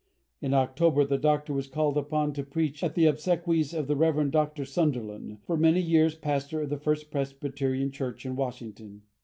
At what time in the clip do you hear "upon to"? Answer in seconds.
1.95-2.41